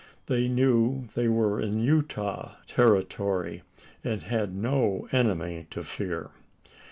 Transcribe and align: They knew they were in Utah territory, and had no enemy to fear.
They 0.25 0.47
knew 0.47 1.09
they 1.13 1.27
were 1.27 1.61
in 1.61 1.77
Utah 1.79 2.55
territory, 2.65 3.61
and 4.03 4.23
had 4.23 4.51
no 4.55 5.07
enemy 5.13 5.67
to 5.69 5.83
fear. 5.83 6.31